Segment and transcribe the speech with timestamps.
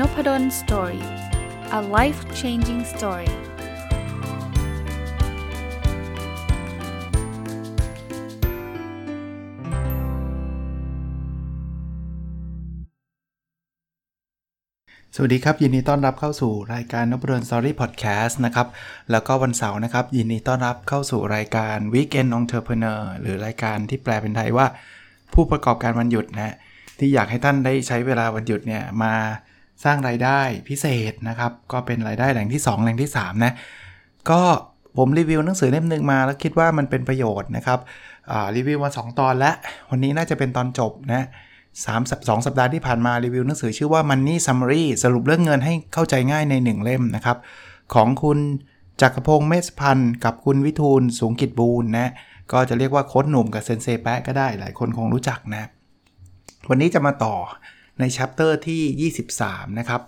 [0.00, 1.04] n o p a d o n story
[1.78, 3.30] a life changing story
[15.14, 18.68] สวัสดีครับ ยินดีต้อนรับเข้าสู่รายการนพดล story podcast นะครับ
[19.10, 24.66] แล้วก็วันเสาร์นะครับ ยินดีต้อนรับเข้าสู่รายการ Weekend Entrepreneur หรือรายการที่แปลเป็นไทยว่า
[25.34, 26.54] ผู้ประกอบการวันหยุดนะ
[26.98, 29.14] ที่อยากให้ท่านได้ใช้เวลาวันหยุดเนี่ยมา
[29.84, 33.52] สร้างรายได้พิเศษนะครับ ก็เป็นรายได้แหล่งที่ 2 แหล่งที่ 3 นะ
[34.30, 34.40] ก็
[34.96, 37.80] ผมรีวิวหนังสือเล่มหนึ่งมาแล้วคิดว่ามันเป็นประโยชน์นะครับ
[38.56, 39.54] รีวิวมา 2 ตอนแล้ว
[39.90, 41.26] วันนี้น่าจะเป็นตอนจบนะ
[41.84, 47.36] สามสองสัปดาห์ที่ผ่านมารีวิวหนังสือชื่อว่า Money Summary สรุปเรื่องเงินให้เข้าใจง่ายใน 1 เล่มนะครับ
[47.94, 48.38] ของคุณ
[49.00, 52.12] จักรพงศ์เมสพันธ์กับคุณวิทูลสูงกิจบูรณ์นะ
[52.52, 55.64] ก็จะเรียกว่าโค้ดหนุ่มกับเซนเซแปะก็ได้หลายคนคงรู้จักนะ
[56.68, 57.34] วันนี้จะมาต่อ
[58.00, 60.00] ในชัปเตอร์ที่ 23 นะครับ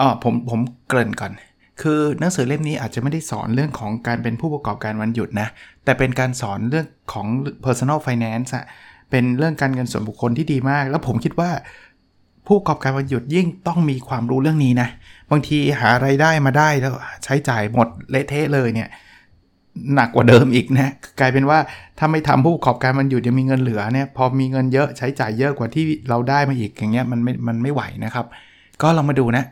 [0.00, 1.32] อ๋อผมผมเกริ่นก่อน
[1.82, 5.48] คือหนังสือเล่มนี้อาจจะไม่ได้สอนเรื่องของการเป็นผู้ประกอบการวันหยุดนะ
[5.84, 7.26] แต่เป็นการสอนเรื่องของ
[7.64, 8.64] personal finance อะ
[9.10, 11.50] เป็นเรื่องการเงินส่วนบุคคลที่ดีมาก แล้วผมคิดว่า
[12.46, 14.88] ผู้ประกอบการวันหยุดยิ่งต้องมีความรู้เรื่องนี้นะ
[15.30, 18.88] บางทีหาไรายได้มาได้แล้วใช้จ่ายหมดเละเทะเลยเนี่ย
[19.94, 21.58] หนักกว่าเดิมอีกนะกลายเป็นว่า
[21.98, 28.26] ถ้าไม่ทำผู้ประกอบการมันหยุดยังมีเงินเหลือเนี่ยพอมีเงินเยอะใช้จ่ายเยอะกว่าที่เราได้มาอีกอย่างเงี้ยมันไม่มันไม่ไหวนะครับ
[28.82, 29.44] ก็ลองมาดูนะ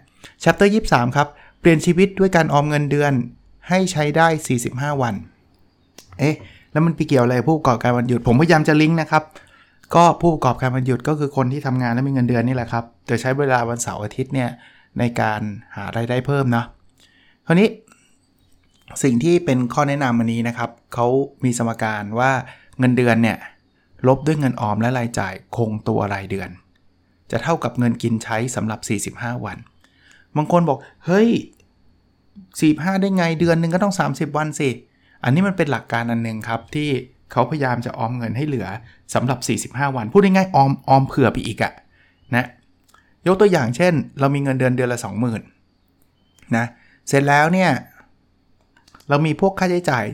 [0.42, 0.80] ชัปเตอร์ยี
[1.17, 1.28] ครับ
[1.61, 3.12] เปลี่ยนชีวิตด้วยการออมเงินเดือน
[3.69, 4.28] ให้ใช้ได้
[4.67, 5.14] 45 วัน
[6.19, 6.34] เอ๊ะ
[6.72, 9.22] แล้วมันไปเกี่ยวอะไรผู้ประกอบการวันหยุด ผมพยายามจะลิงก์นะครับ
[9.95, 14.50] ก็ผู้ประกอบการวันหยุดก็คือคนที่ทำงานและมีเงินเดือนนี่แหละครับจะใช้เวลาวันเสาร์อาทิตย์เนี่ย
[14.98, 15.41] ในการ
[15.77, 16.67] หารายได้เพิ่มเนาะ
[17.47, 17.69] คราวนี้
[19.02, 21.06] สิ่งที่เป็นข้อแนะนำวันนี้นะครับเขา
[21.44, 22.32] มีสมการว่า
[22.78, 23.38] เงินเดือนเนี่ย
[24.08, 26.50] ลบด้วยเงินออมและรายจ่ายคงตัวรายเดือน
[27.30, 28.77] จะเท่ากับเงินกินใช้สำหรั
[29.08, 29.58] บ 45 วัน
[30.36, 31.30] บางคนบอกเฮ้ย
[32.14, 34.70] 45 ได้ไงเดือนหนึ่งก็ต้อง 30 วันสิ
[35.24, 36.90] อันนี้มันเป็นหลักการอันหนึ่งครับที่
[37.33, 38.68] เขาพยายามจะออมเงินให้เหลือ
[39.14, 41.72] สำหรับ 45 วัน พูดง่ายๆออมออมเผื่อไปอีกอะ
[42.36, 42.46] นะ
[43.27, 44.98] ยกตัวอย่างเช่น เรามีเงินเดือนเดือนละ
[45.77, 46.66] 20,000นะ
[47.08, 47.70] เสร็จแล้วเนี่ย
[49.08, 50.04] เรามีพวกค่าใช้จ่าย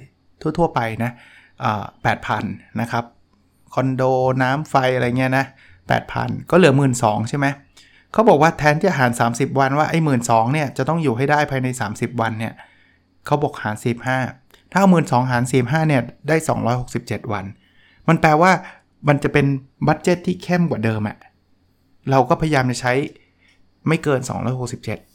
[0.58, 1.10] ทั่ว ๆ ไปนะ
[2.02, 2.44] แปดพัน
[2.80, 3.04] นะครับ
[3.74, 4.02] คอนโด
[4.42, 5.46] น้ำไฟอะไรเงี้ยนะ
[5.88, 7.46] แปดพันก็เหลือ1 2ื่นสองใช่ไหม
[8.12, 12.52] เขาบอกว่าแทนที่จะหาร 30 วันว่าไอ้หมื่นสองเนี่ยจะต้องอยู่ให้ได้ภายใน 30 วันเนี่ย
[13.26, 13.76] เขาบอกหาร
[14.24, 16.36] 15 ถ้าหมื่นสองหาร45เนี่ยได้
[16.84, 17.44] 267 วัน
[18.08, 18.52] มันแปลว่า
[19.08, 19.46] มันจะเป็น
[19.86, 21.18] บัตเจตที่เข้มกว่าเดิมอะ
[22.10, 22.92] เราก็พยายามจะใช้
[23.88, 24.20] ไม่เกิน
[24.70, 25.09] 267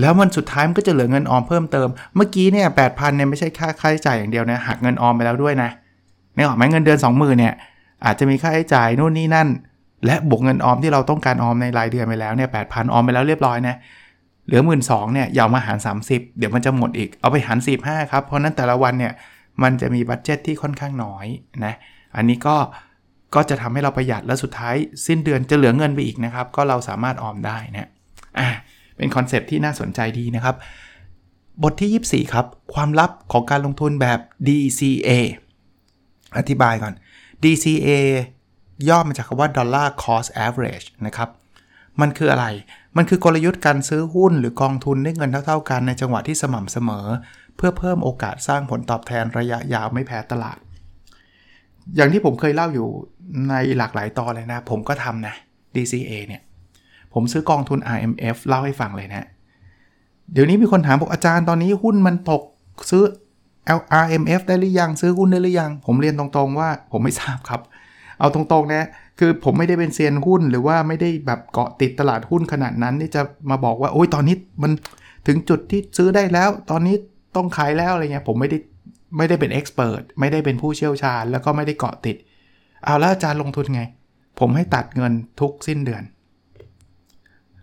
[0.00, 5.70] แล้วมันสุดท้ายมันก็จะเหลือเงินออมเพิ่มเติม เมื่อกี้เนี่ยแปดพันเนี่ยไม่ใช่ค่าค่าใช้จ่ายอย่างเดียวนะหักเงินออมไปแล้วด้วยนะ
[6.36, 7.54] นี่ออกไหมเงินเดือน20,000เนี่ย
[8.04, 9.48] อาจจะมีค่าใช้จ่ายนู่นนี่นั่น
[10.06, 13.76] และบวกเงินออมที่เราต้องการออมในรายเดือนไปแล้วเนี่ยแปดพันออมไปแล้วเรียบร้อยนะ
[14.46, 19.12] เหลือหมื่นสองเนี่ยอย่ามาหาร 30 เดี๋ยวมันจะหมดอีกเอาไปหาร45ครับเพราะนั้นแต่ละวันเนี่ย
[19.62, 21.26] มันจะมี budget ที่ค่อนข้างน้อย
[21.64, 21.74] นะ
[22.16, 22.56] อันนี้ก็
[23.34, 24.74] ก็จะทำให้เราประหยัดและสุดท้าย
[25.06, 27.88] สิ้นเดือนจะเหลือเงินไปอีกนะครับ ก็เราสามารถออมได้นะ
[28.40, 28.48] อะ
[28.96, 30.56] เป็น concept ที่น่าสนใจดีนะครับ
[31.62, 34.18] บทที่ 24 ครับ ความลับของการลงทุนแบบ
[34.48, 35.10] DCA
[36.38, 36.94] อธิบายก่อน
[37.42, 37.88] DCA
[38.88, 41.28] ย่อมาจากคำว่า Dollar Cost Average นะครับ
[42.00, 42.46] มันคืออะไร
[42.96, 47.06] มันคือกลยุทธ์การซื้อหุ้นหรือกองทุนได้เงินเท่า ๆ กันในจังหวะที่สม่ำเสมอ
[47.56, 50.58] เพื่อเพิ่มโอกาสสร้างผลตอบแทนระยะยาวไม่แพ้ตลาด
[51.96, 52.88] อย่างที่ผมเคยเล่าอยู่
[53.48, 55.34] ในหลากหลายตอนเลยนะ ผมก็ทำนะ
[55.74, 56.42] DCA เนี่ย
[57.18, 59.26] ผมซื้อกองทุน RMF เล่าให้ฟังเลยนะ
[60.32, 62.42] เดี๋ยวนี้มีคนถามบอกอาจารย์ตอนนี้หุ้นมันตก
[62.90, 63.02] ซื้อ
[64.04, 67.60] RMF ได้หรือยังซื้อหุ้นได้หรือยัง ผมเรียนตรงๆว่าผมไม่ทราบครับ
[68.18, 68.88] เอาตรงๆนะ
[69.18, 74.72] คือผมไม่ได้เป็นเซียนหุ้นหรือว่าไม่ได้แบบเกาะติดตลาดหุ้นขนาดนั้นที่จะมาบอกว่าโอ้ยตอนนี้มัน
[75.26, 76.96] ถึงจุดที่ซื้อได้แล้ว ตอนนี้
[77.36, 78.58] ต้องขายแล้วอะไรเงี้ยผมไม่ได้
[79.16, 82.16] ไม่ได้เป็นเอ็กซ์เพรสไม่ได้เป็นผู้เชี่ยวชาญ แล้วก็ไม่ได้เกาะติด
[82.84, 83.82] เอาแล้วอาจารย์ลงทุนไง
[84.40, 86.02] ผมให้ตัดเงินทุกสิ้นเดือน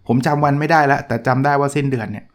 [0.08, 2.26] ผมจำวันไม่ได้แล้ว แต่จำได้ว่าสิ้นเดือนเนี่ย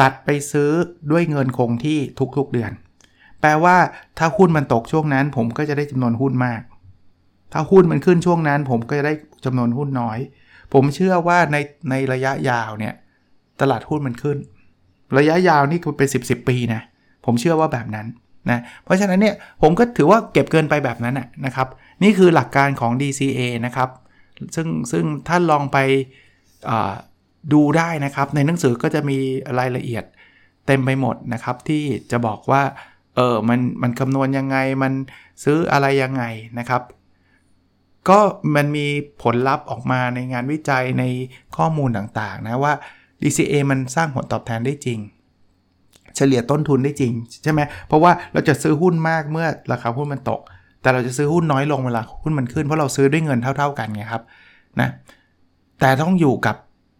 [0.00, 0.70] ตัดไปซื้อ
[1.10, 1.98] ด้วยเงินคงที่
[2.36, 2.72] ทุกๆเดือน
[3.40, 3.76] แปลว่า
[4.18, 6.60] ถ้าหุ้นมันตกช่วงนั้น ผมก็จะได้จำนวนหุ้นมาก
[7.52, 9.14] ถ้าหุ้นมันขึ้นช่วงนั้น ผมก็จะได้
[9.44, 10.18] จำนวนหุ้นน้อย
[10.74, 11.56] ผมเชื่อว่าใน
[11.90, 12.94] ในระยะยาวเนี่ย
[13.60, 14.38] ตลาดหุ้นมันขึ้น
[15.18, 16.80] ระยะยาวนี่คือเป็น10บสปีนะ
[17.24, 18.06] ผมเชื่อว่าแบบนั้น
[18.50, 21.14] นะเพราะฉะนั้นเนี่ยผมก็ถือว่าเก็บเกินไปแบบนั้น
[21.46, 21.68] นะครับ
[22.02, 23.88] นี่คือหลักการของ DCA นะครับ
[24.54, 25.78] ซึ่งซึ่งท่านลองไป
[27.52, 29.18] ดูได้นะครับ ในหนังสือก็จะมี
[29.58, 30.04] รายละเอียด
[30.66, 32.62] เต็มไปหมดนะครับ ที่จะบอกว่า
[33.16, 34.92] เออมันมันคำนวณยังไงมัน
[35.44, 36.24] ซื้ออะไรยังไง
[36.58, 36.82] นะครับ
[38.08, 38.20] ก็
[38.56, 38.86] มันมี
[39.22, 41.04] ผลลัพธ์ออกมาในงานวิจัยใน
[41.56, 42.74] ข้อมูลต่างๆ นะว่า
[43.22, 44.98] DCA มันสร้างผลตอบแทนได้จริง
[46.16, 50.40] เฉลี่ยต้นทุนได้จริง ใช่ไหมเพราะว่าเราจะซื้อหุ้นมากเมื่อราคาหุ้นมันตก
[50.80, 54.22] แต่เราจะซื้อหุ้นน้อยลงเวลาหุ้นมันขึ้นเพราะเราซื้อด้วยเงินเท่า ๆกันไงครับ
[54.80, 54.88] นะ
[55.80, 56.56] แต่ต้องอยู่กับ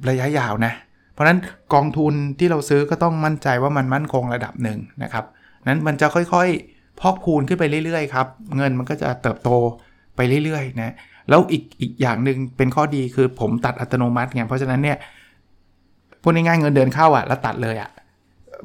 [0.08, 0.72] ระยะยาวนะ
[1.12, 1.38] เพราะนั้น
[1.74, 5.24] กองทุนที่เราซื้อก็ต้องมั่นใจว่ามันมั่นคงระดับหนึ่งนะครับ
[5.68, 8.26] นั้นมันจะค่อยๆ พอกพูนขึ้นไปเรื่อยๆครับ
[8.56, 9.50] เงินมันก็จะเติบโต
[10.16, 10.94] ไปเรื่อยๆนะ
[11.28, 14.98] แล้วอีกอีกอย่างหนึ่งเป็นข้อดีคือผมตัดอัตโนมัติไง เพราะฉะนั้นเนี่ย
[16.22, 17.90] พูดง่ายๆเงินเดือนเข้าอะ่ะแล้วตัดเลยอะ่ะ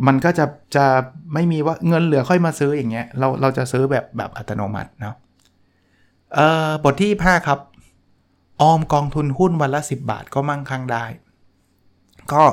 [0.07, 0.85] มันก็จะจะ
[1.33, 5.15] ไม่มีว่าเงินเหลือค่อยมาซื้ออย่างเงี้ย เราเราจะซื้อแบบแบบอัตโนมัติเนาะ
[6.33, 7.59] เอ่อบทที่ 5 ครับ
[8.61, 11.05] ออมกองทุนหุ้นวันละ 10 บาทก็มั่งคั่งได้
[12.31, 12.43] ก็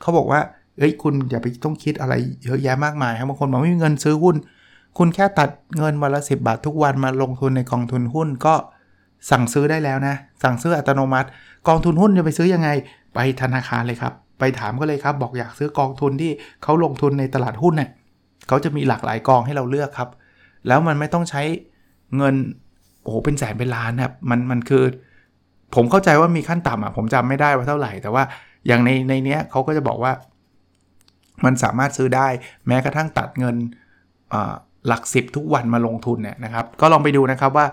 [0.00, 0.40] เขาบอกว่า
[0.78, 2.14] เอ้ยคุณอย่าไปต้องคิดอะไร
[2.44, 4.36] เยอะแยะมากมายครับบางคนบอกไม่มีเงินซื้อหุ้น
[4.98, 8.54] คุณแค่ตัดเงินวันละ 10 บาททุกวันมาลงทุนในกองทุนหุ้นก็
[9.30, 11.28] สั่งซื้อได้แล้วนะ สั่งซื้ออัตโนมัติ
[11.68, 12.68] กองทุนหุ้นจะไปซื้อยังไง
[13.14, 16.32] ไปธนาคารเลยครับ ไปถามก็เลยครับ บอกอยากซื้อกองทุนที่
[16.62, 17.90] เขาลงทุนในตลาดหุ้นเนี่ย
[18.48, 20.08] เขาจะมีหลากหลายกองให้เราเลือกครับ
[20.66, 21.42] แล้วมันไม่ต้องใช้
[22.16, 22.34] เงิน
[23.02, 24.84] โอ้โหเป็นแสนเป็นล้านครับมันมันคือ
[25.74, 28.24] ผมเข้าใจว่ามีขั้นต่ำอะผมจำไม่ได้ว่าเท่าไหร่ แต่ว่า
[28.66, 30.12] อย่างในในเนี้ยเขาก็จะบอกว่า
[31.44, 32.28] มันสามารถซื้อได้
[32.66, 33.56] แม้กระทั่งตัดเงิน
[34.88, 37.66] หลักสิบทุกวันมาลงทุนเนี่ยนะครับ ก็ลองไปดูนะครับว่า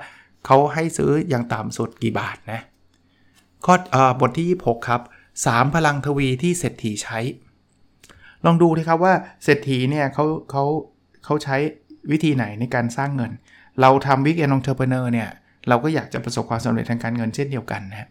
[0.46, 2.62] เขาให้ซื้ออย่างต่ำสุดกี่บาทนะ
[3.66, 3.76] ข้อ
[4.20, 5.02] บทที่ 26 ครับ
[5.38, 7.20] 3 พลังทวีที่เศรษฐีใช้
[8.46, 9.14] ลองดูนะครับว่า
[9.44, 10.64] เศรษฐีเนี่ยเขาเขา
[11.26, 11.58] เขาใช้
[12.12, 13.32] วิธีไหนในการสร้างเงิน
[13.82, 15.30] เราทำ Weekend Entrepreneur เนี่ย
[15.70, 18.10] เราก็อยากจะประสบความสำเร็จทางการเงินเช่นเดียวกันนะ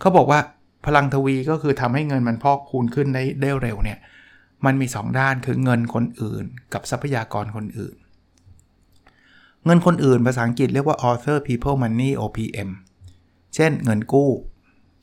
[0.00, 0.40] เขาบอกว่า
[0.86, 3.98] พลังทวีก็คือทำให้เงินมันพอกคูณขึ้นได้ได้เร็วเนี่ย
[4.64, 7.96] มันมี 2 ด้านคือเงินคนอื่น กับทรัพยากรคนอื่น
[9.64, 12.70] เงินคนอื่นภาษาอังกฤษเรียกว่า other people money OPM
[13.54, 14.30] เช่นเงินกู้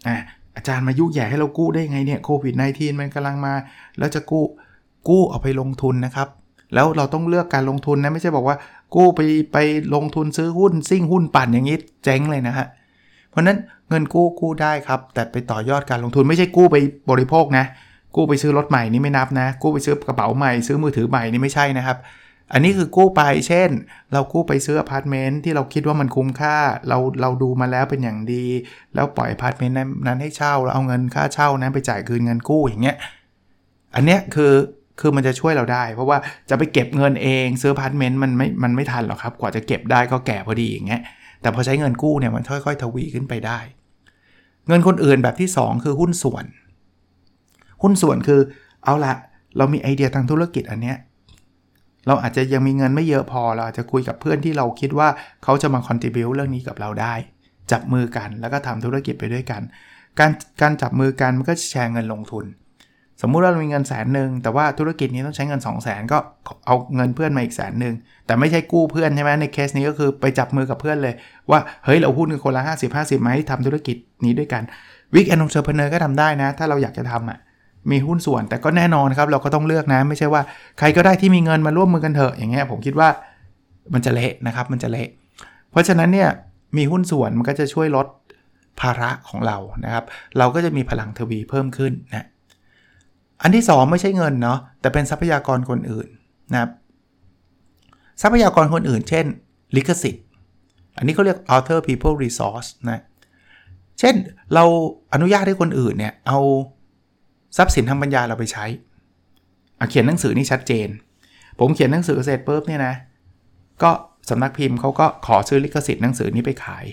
[0.08, 0.16] อะ
[0.56, 3.54] อาจารย์มายุแย่ให้เรากู้ได้ไงเนี่ยโควิด -19 มันกำลังมา
[3.98, 4.46] แล้วจะกู้
[5.10, 6.28] กู้เอาไปลงทุนนะครับ
[6.74, 8.56] แล้วเราต้องเลือกการลงทุนนะ ไม่ใช่บอกว่า
[8.96, 9.22] กู้ไป
[9.54, 9.58] ไป
[9.96, 12.68] ลงทุนซื้อหุ้นซิ่งหุ้นปั่นอย่างนี้เจ๊งเลยนะฮะ
[13.30, 13.58] เพราะนั้น
[13.90, 16.76] เงินกู้กู้ได้ครับ แต่ไปต่อยอดการลงทุนไม่ใช่กู้ไป
[17.10, 17.66] บริโภคนะ
[18.16, 21.98] กู้ไปซื้อรถใหม่นี่ไม่นับนะ กู้ไปซื้อกระเป๋าใหม่ซื้อมือถือใหม่นี่ไม่ใช่นะครับ
[22.54, 23.70] อันนี้คือกู้ไปเช่น
[24.14, 26.56] เรากู้ไปซื้ออพาร์ตเมนต์ที่เราคิดว่ามันคุ้มค่า
[26.88, 28.46] เราเราดูมาแล้วเป็นอย่างดี
[28.96, 32.98] แล้วปล่อยอพาร์ตเมนต์นั้นให้เช่าแล้วเอาเงินค่าเช่านั้นไปจ่ายคืนเงินกู้อย่างเงี้ย
[33.96, 34.54] อันเนี้ยคือ
[35.00, 36.18] คือมันจะช่วยเราได้ เพราะว่า
[36.50, 41.02] จะไปเก็บเงินเองซื้อพาร์ตเมนต์มันไม่มันไม่ทันหรอกครับ กว่าจะเก็บได้ก็แก่พอดีอย่างเงี้ย
[41.42, 43.60] แต่พอใช้เงินกู้เนี่ยมันค่อยๆ ทวีขึ้นไปได้
[44.68, 46.46] เงินคนอื่นแบบที่ 2 คือหุ้นส่วน
[47.82, 48.40] หุ้นส่วนคือ
[48.84, 49.14] เอาละ
[49.58, 50.98] เรามีไอเดียทางธุรกิจอันเนี้ย
[52.08, 55.08] เราอาจจะยังมีเงินไม่เยอะพอ เราอาจจะคุยกับเพื่อนที่เราคิดว่า
[55.44, 57.14] เขาจะมา contribute เรื่องนี้กับเราได้
[57.72, 59.62] จับมือกันแล้วก็ทำธุรกิจไปด้วยกัน
[60.20, 60.32] การ
[60.62, 62.46] การจับมือกันมันก็แชร์เงินลงทุน
[63.26, 66.18] สมมุติว่าเรามีเงินแสนหนึ่งแต่ว่าธุรกิจนี้ต้องใช้เงิน 2 0 0แสนก็
[66.66, 67.94] เอาเงินเพื่อนมาอีกแสนหนึ่ง
[68.26, 71.14] แต่ไม่ใช่กู้เพื่อนใช่ไหมในเคสนี้ก็คือไปจับมือกับเพื่อนเลย
[71.52, 74.64] ว่าเฮ้ยเราพูดกันคนละ 50 50ไหมทำธุรกิจนี้ด้วยกัน
[75.14, 77.40] Weekend Entrepreneur ก็ทำได้นะ ถ้าเราอยากจะทำอะ่ะ
[77.92, 80.42] มีหุ้นส่วนแต่ก็แน่นอนครับ เราก็ต้องเลือกนะ ไม่ใช่ว่า
[80.80, 83.10] ใครก็ได้ที่มีเงินมาร่วมมือกันเถอะอย่างเงี้ยผมคิดว่า
[83.94, 85.08] มันจะเละนะครับมันจะเละ
[85.72, 86.30] เพราะฉะนั้นเนี่ย
[86.78, 88.08] มีหุ้นส่วนมันก็จะช่วยลด
[88.80, 90.04] ภาระของเรานะครับ
[90.38, 92.28] เราก็จะมีพลังทวีเพิ่มขึ้นนะ
[93.44, 96.08] อันที่ 2 ไม่ใช่เงินเนาะแต่เป็นทรัพยากรคนอื่น
[96.52, 96.70] นะครับ
[98.22, 99.26] ทรัพยากรคนอื่น เช่น
[99.76, 100.26] ลิขสิทธิ์
[100.98, 103.02] อันนี้เขาเรียก author people resource นะ
[104.00, 104.16] เช่น
[104.54, 104.64] เรา
[105.14, 106.40] อนุญาตให้คนอื่นเนี่ยเอา
[107.58, 108.66] ทรัพย์สินทางปัญญาเราไปใช้
[109.90, 110.88] เขียนหนังสือนี่ชัดเจน
[111.60, 112.94] ผมเขียนหนังสือเสร็จปุ๊บเนี่ยนะ
[113.84, 113.92] ก็
[114.30, 116.86] สำนักพิมพ์เขาก็ขอซื้อลิขสิทธิ์หนังสือนี้ไปขาย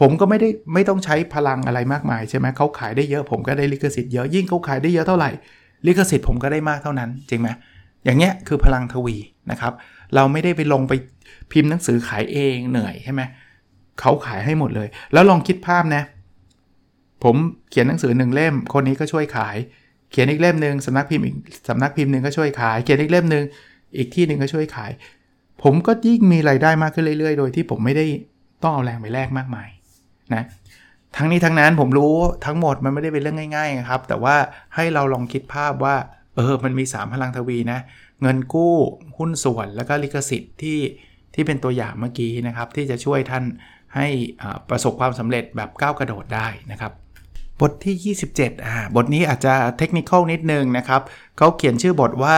[0.00, 5.30] ผมก็ไม่ได้ไม่ต้องใช้พลังอะไรมากมายใช่ไหมเขาขายได้เยอะผมก็ได้ลิขสิทธิ์เยอะยิ่งเขาขายได้เยอะเท่าไหร่
[5.86, 7.48] ลิขสิทธิ์ผมก็ได้มากเท่านั้นจริงไหม
[8.04, 9.16] อย่างเงี้ยคือพลังทวี
[9.50, 9.72] นะครับ
[10.14, 10.92] เราไม่ได้ไปลงไป
[11.52, 13.22] พิมพ์หนังสือขายเองเหนื่อยใช่ไหม
[14.00, 16.02] เขาขายให้หมดเลย แล้วลองคิดภาพนะ
[17.24, 17.36] ผม
[17.70, 19.56] เขียนหนังสือหนึ่งเล่ม คนนี้ก็ช่วยขาย
[20.10, 21.36] เขียนอีกเล่มหนึ่งสำนักพิมพ์อีก
[21.68, 23.44] สำนักพิมพ์หนึ่งก็ช่วยขาย เขียนอีกเล่มหนึ่ง
[23.96, 24.90] อีกที่หนึ่งก็ช่วยขาย
[25.62, 28.06] ผมก็ยิ่งมีไรายได้มากขึ้นเรื่อยๆ โดยที่ผมไม่ได้
[28.62, 29.68] ต้องเอาแรงไปแลกมากมาย
[30.34, 30.44] นะ
[31.16, 32.14] ทั้งนี้ทั้งนั้นผมรู้
[32.46, 34.36] ทั้งหมดมันไม่ได้เป็นเรื่องง่ายๆครับ แต่ว่า
[34.74, 35.96] ให้เราลองคิดภาพว่า
[36.36, 37.78] เออมันมี 3 พลังทวีนะ
[38.22, 38.74] เงินกู้
[39.18, 40.78] หุ้นส่วนแล้วก็ลิขสิทธิ์ที่
[41.34, 43.44] ที่เป็นตัวอย่างเมื่อกี้นะครับ ที่จะช่วยท่าน
[43.96, 44.06] ให้
[44.70, 46.92] ประสบความสำเร็จแบบก้าวกระโดดได้นะครับ
[47.60, 51.02] บทที่ 27อ่าบทนี้อาจจะเทคนิคนิดนึงนะครับ
[51.38, 52.36] เขาเขียนชื่อบทว่า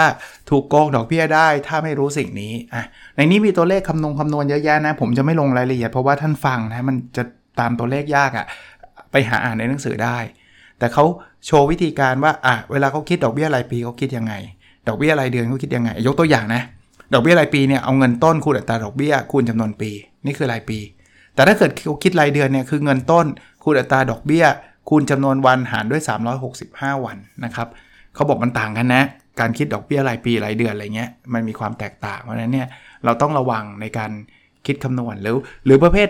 [0.50, 2.84] ถูกโกงดอกเบี้ยได้ถ้าไม่รู้สิ่งนี้อะ
[3.16, 7.24] ในนี้มีตัวเลขคำนวณคำนวณเยอะแยะนะ ผมจะไม่ลงรายละเอียดเพราะว่าท่านฟังนะมันจะ
[7.60, 8.46] ตามตัวเลขยากอะ่ะ
[9.10, 10.18] ไปหาอ่านในหนังสือได้
[10.78, 11.04] แต่เขา
[11.46, 14.34] โชว์วิธีการว่าอะเวลาเขาคิดดอกเบี้ยรายปีเขาคิดยังไง
[14.88, 16.62] ดอกเบี้ยรายเดือนเขาคิดยังไง ยกตัวอย่างนะ
[17.12, 19.90] ดอกเบี้ยรายปีเนี่ยเอาเงินต้นคูณอัตราดอกเบี้ยคูณจำนวนปี
[20.26, 20.78] นี่คือรายปี
[21.34, 23.26] แต่ถ้าเกิดเขาคิดรายเดือนเนี่ยคือเงินต้น
[23.64, 24.44] คูณอัตราดอกเบี้ย
[24.88, 26.02] คูณจำนวนวันหารด้วย
[26.52, 27.68] 365 วันนะครับ
[28.14, 29.02] เขาบอกมันต่างกันนะ
[29.40, 32.68] การคิดดอกเบี้ยรายปีรายเดือนอะไรเงี้ยมันมีความแตกต่างเพราะฉะนั้นเนี่ย
[33.04, 34.10] เราต้องระวังในการ
[34.66, 36.08] คิดคำนวณหรือหรือประเภท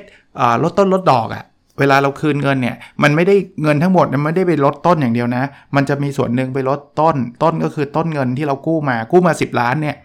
[0.63, 1.45] ลดต้นลดดอกอะ่ะ
[1.79, 5.43] เวลาเราคืนเงินเนี่ยมันไม่ได้เงินทั้งหมดมันไม่ได้ไปลดต้นอย่างเดียวนะ
[5.77, 9.97] มันจะมีส่วนหนึ่งไปลดต้น ต้นก็คือต้นเงินที่เรากู้มากู้มา 10 ล้านเนี่ย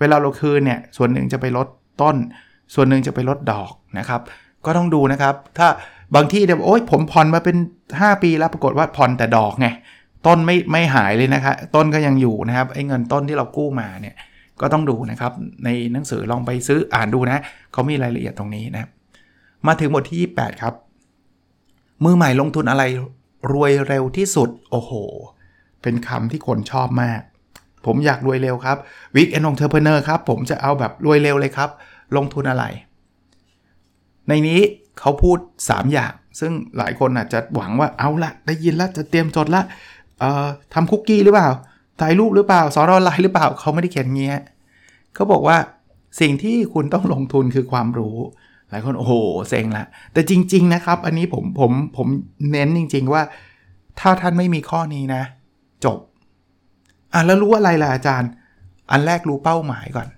[0.00, 1.66] เวลาเราคืนเนี่ยส่วนหนึ่งจะไปลด
[2.02, 2.16] ต้น
[2.74, 4.20] ส่วนหนึ่งจะไปลดดอกนะครับ
[4.64, 5.68] ก็ต้องดูนะครับ ถ้า
[6.14, 7.56] บางที่เนี่ยโอ๊ยผมผ่อนมาเป็น
[7.90, 9.68] 5 ปีแล้วปรากฏว่าผ่อนแต่ดอกไง
[10.26, 14.14] ต้นไม่ไม่หายเลยนะครับต้นก็ยังอยู่นะครับไอ้เงินต้นที่เรากู้มาเนี่ย
[14.60, 15.32] ก็ต้องดูนะครับ
[15.64, 17.38] ในหนังสือลองไปซื้ออ่านดูนะ
[17.72, 18.88] เขามีรายละเอียดตรงนี้นะ
[19.66, 20.74] มาถึงบทที่ 28 ครับ
[22.04, 22.84] มือใหม่ลงทุนอะไร
[23.52, 24.92] รวยเร็วที่สุด โอ้โห
[25.82, 27.20] เป็นคำที่คนชอบมาก
[27.86, 28.76] ผมอยากรวยเร็วครับ
[29.16, 31.70] วิกแอนองเทอร์เพเนอร์ครับ ผมจะเอาแบบรวยเร็วเลยครับ
[32.16, 32.64] ลงทุนอะไร
[34.28, 34.60] ในนี้
[35.00, 39.62] เขาพูด 3 อย่าง ซึ่งหลายคนอาจจะหวังว่าเอาละได้ยินแล้วจะเตรียมจดละ
[40.74, 41.48] ทำคุกกี้หรือเปล่า
[42.00, 44.38] ถ่ายรูปหรือเปล่าสอนออนไลน์หรือเปล่าเขาไม่ได้เขียนเงี้ย
[45.14, 45.56] เขาบอกว่า
[46.20, 48.16] สิ่งที่คุณต้องลงทุนคือความรู้
[48.70, 49.14] หลายคนโอ้โห
[49.48, 52.08] เซ็งละแต่จริง ๆ นะครับ อันนี้ผมผมผม
[52.50, 53.22] เน้นจริง ๆ ว่า
[54.00, 55.22] ถ้าท่านไม่มีข้อนี้นะ
[55.84, 55.98] จบ
[57.12, 58.30] อะแล้วรู้อะไรล่ะอาจารย์
[58.90, 60.08] อันแรกรู้เป้าหมายก่อน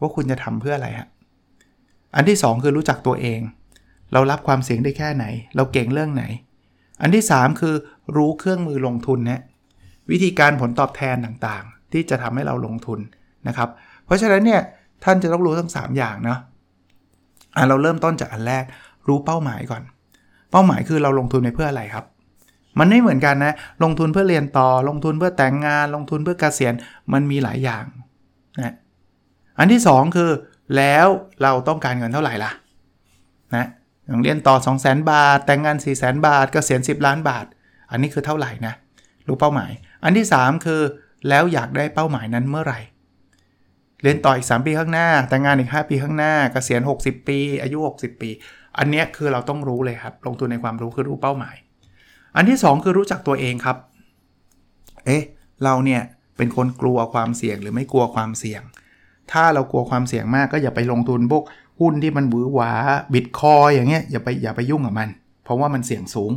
[0.00, 1.08] ว่าคุณจะทำเพื่ออะไรฮะ
[2.14, 3.40] อันที่ 2 คือรู้จักตัวเอง
[4.12, 5.24] เรารับความเสี่ยงได้แค่ไหน
[5.56, 6.24] เราเก่งเรื่องไหน
[7.00, 7.74] อันที่ 3 คือ
[8.16, 9.42] รู้เครื่องมือลงทุนนะ
[10.10, 13.00] วิธีการผลตอบแทนต่างๆ ที่จะทำให้เราลงทุน
[13.48, 13.68] นะครับ
[14.06, 14.60] เพราะฉะนั้นเนี่ย
[15.04, 16.38] ท่านจะต้องรู้ทั้ง 3 อย่างเนาะ
[17.56, 18.64] อะเราเริ่มต้นจากอันแรก
[19.08, 19.82] รู้เป้าหมายก่อน
[20.50, 22.04] เป้าหมายคือเราลงทุนไปเพื่ออะไรครับ
[22.78, 23.54] มันไม่เหมือนกันนะ
[23.84, 26.74] ลงทุนเพื่อเรียนต่อ ลงทุนเพื่อแต่งงาน ลงทุนเพื่อเกษียณ
[27.12, 27.84] มันมีหลายอย่าง
[28.60, 28.74] นะ
[29.58, 30.30] อันที่ 2 คือ
[30.76, 31.06] แล้ว
[31.42, 32.52] เราต้องการเงินเท่าไหร่ล่ะ
[33.54, 33.66] นะ
[34.06, 36.80] อย่างเรียนต่อ 2 0 0 0 0 0 บาท แต่งงาน 4 0 0 0 0 0 บาทเกษียณ
[36.92, 37.46] 10 ล้านบาท
[37.90, 38.74] อันนี้คือเท่าไหร่นะ
[39.26, 39.70] รู้เป้าหมาย
[40.04, 40.80] อันที่ 3 คือ
[41.28, 42.80] แล้วอยากได้เป้าหมายนั้นเมื่อไหร่
[44.02, 48.30] เรียนต่ออีก 3 ปีข้างหน้า แต่งงานอีก 5 ปีข้างหน้าเกษียณ 60 ปี อายุ 60 ปี
[48.78, 51.56] อันนี้คือเราต้องรู้เลยครับ ลงทุนในความรู้คือรู้เป้าหมาย
[52.36, 53.76] อันที่ 2 คือรู้จักตัวเองครับ
[55.06, 55.22] เอ๊ะ
[55.64, 56.02] เราเนี่ย
[56.36, 58.62] เป็นคนกลัวความเสี่ยงหรือไม่กลัวความเสี่ยง
[59.32, 61.44] ถ้าเรากลัวความเสี่ยงมากก็อย่าไปลงทุนพวก
[61.80, 62.70] หุ้นที่มันหวือหวา
[63.14, 65.08] บิตคอยอย่างเงี้ยอย่าไปอย่าไปยุ่งกับมัน
[65.44, 66.32] เพราะว่ามันเสี่ยงสูง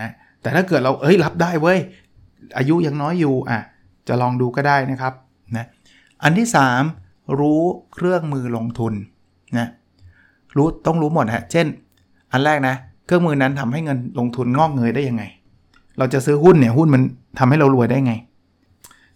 [0.00, 0.10] นะ
[0.42, 1.78] แต่ถ้าเกิดเราเอ้ยรับได้เว้ย
[2.58, 3.60] อายุยังน้อยอยู่อะ
[4.08, 5.14] จะลองดูก็ได้นะครับ
[5.56, 5.66] นะ
[6.22, 6.99] อันที่ 3
[7.38, 7.60] รู้
[7.94, 8.92] เครื่องมือลงทุน
[9.58, 9.68] นะ
[10.56, 11.66] รู้ต้องรู้หมดฮะ เช่น
[12.32, 12.74] อันแรกนะ
[13.06, 15.24] เครื่องมือนั้นทำให้เงินลงทุนงอกเงยได้ยังไง
[15.98, 17.02] เราจะซื้อหุ้นเนี่ยหุ้นมัน
[17.38, 18.12] ทำให้เรารวยได้ไง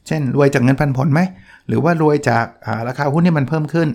[0.07, 1.21] เช่น รวยจากเงินปันผลไหม
[1.69, 3.89] หรือว่ารวยจาการาคาหุ้นที่มันเพิ่มขึ้น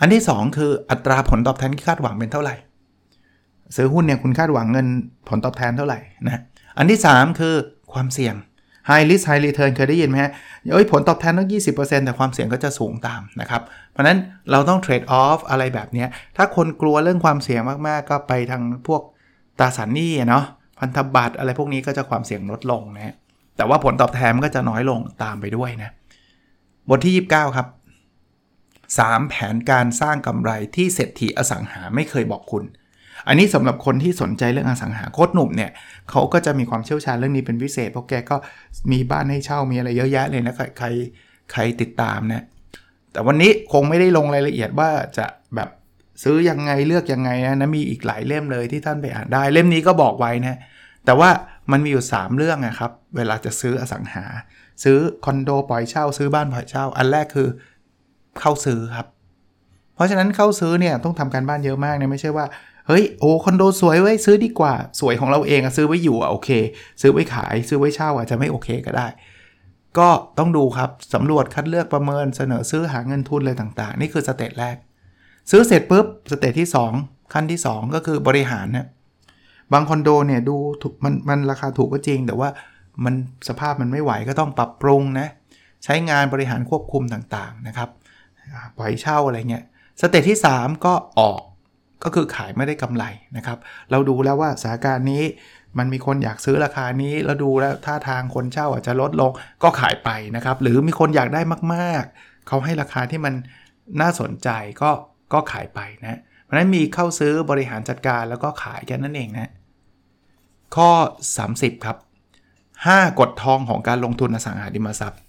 [0.00, 2.54] อันที่ 2 คืออัตราผลตอบแทนที่คาดหวังเป็นเท่าไหร่
[3.76, 4.86] ซื้อหุ้นเนี่ยคุณคาดหวังเงิน
[5.28, 6.40] ผลตอบแทนเท่าไหร่นะ
[6.78, 7.54] อันที่ 3 คือ
[7.92, 8.34] ความเสี่ยง
[8.90, 10.32] High risk high return เคยได้ยินไหมฮะ
[10.72, 14.18] เอ้ยผลตอบแทนต้อง 20%แต่ความเสี่ยงก็จะสูงตามนะครับ เพราะนั้น
[14.50, 19.02] เราต้องเทรดออฟอะไรแบบนี้ ถ้าคนกลัวเรื่องความเสี่ยงมากๆ ก็ไปทางพวก
[19.58, 20.44] ตราสารหนี้เนาะ
[20.78, 23.14] พันธบัตรอะไรพวกนี้ก็จะความเสี่ยงลดลงนะฮะ
[23.56, 25.90] แต่ว่าผลตอบแทนก็จะน้อยลงตามไปด้วยนะ
[26.88, 27.66] บทที่ 29 ครับ
[28.48, 32.64] 3 แผนการสร้างกำไรที่เศรษฐีอสังหาไม่เคยบอกคุณ
[33.28, 35.70] อันนี้สำหรับคนที่สนใจเรื่องอสังหาโคตรหนุ่มเนี่ย
[36.10, 38.36] เขาก็จะมีความเชี่ยวชาญเรื่องนี้เป็นพิเศษเพราะแกก็
[38.92, 40.86] มีบ้านให้เช่ามีอะไรเยอะแยะเลยนะใครใคร
[41.52, 42.44] ใครติดตามนะ
[43.12, 45.68] แต่วันนี้คงไม่ได้ลงรายละเอียดว่าจะแบบ
[46.22, 50.58] ซื้อยังไงเลือกยังไงนะนะมีอีกหลายเล่มเลยที่ท่านไปอ่านได้ เล่มนี้ก็บอกไว้นะ
[51.04, 51.30] แต่ว่า
[51.72, 54.24] มันมีอยู่ 3 เรื่องนะครับ เวลาจะซื้ออสังหา
[54.84, 57.48] ซื้อคอนโดปล่อยเช่า ซื้อบ้านปล่อยเช่า อันแรกคือ
[58.40, 59.06] เข้าซื้อครับ
[59.94, 62.46] เพราะฉะนั้นเข้าซื้อเนี่ยต้องทำการบ้านเยอะมากนะไม่ใช่ว่า
[62.88, 66.50] เฮ้ยโอ้คอนโดสวยไว้ซื้อดีกว่า สวยของเราเองอะซื้อไว้อยู่อะโอเค
[67.00, 69.06] ซื้อไว้ขาย ซื้อไว้เช่าอาจจะไม่โอเคก็ได้
[69.98, 74.76] ก็ต้องดูครับสำรวจคัดเลือกประเมินเสนอซื้อหาเงินทุนอะไรต่างๆ นี่คือ stage แรก
[75.50, 76.68] ซื้อเสร็จปุ๊บ stage ที่
[77.00, 78.86] 2 ขั้นที่ 2 ก็คือบริหารนะ
[79.72, 80.56] บางคอนโดเนี่ยดู
[81.04, 82.48] มันมันราคาถูกก็จริง แต่ว่า
[83.04, 83.14] มัน
[83.48, 85.28] สภาพมันไม่ไหวก็ต้องปรับปรุงนะ
[85.84, 87.88] ใช้งานบริหารควบคุมต่างๆนะครับ
[88.78, 89.64] ปล่อยเช่าอะไรเงี้ย
[90.00, 91.40] stage ที่ 3 ก็ออก
[92.04, 93.04] ก็คือขายไม่ได้กำไร
[93.36, 93.58] นะครับ
[93.90, 95.24] เราดูแล้วว่าสถานการณ์นี้
[95.78, 101.40] มันมีคนอยากซื้อราคานี้ แล้วดูแล้วท่าทางคนเช่าอาจจะลดลงก็ขายไปนะครับ หรือมีคนอยากได้
[101.74, 103.34] มากๆ เขาให้ราคาที่มัน
[104.00, 104.48] น่าสนใจ
[104.82, 104.90] ก็
[105.32, 109.52] ก็ขายไปนะเพราะฉะนั้นมีเข้าซื้อบริหารจัดการแล้วก็ขายแค่นั้นเองนะ
[110.76, 110.90] ข้อ
[111.38, 111.96] 30 ครับ
[112.58, 115.20] 5กฎทองของการลงทุนอสังหาริมทรัพย์